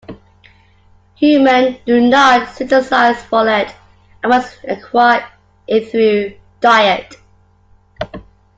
[1.17, 3.71] Human do not synthesize folate,
[4.23, 5.23] and must acquire
[5.67, 7.17] it through diet.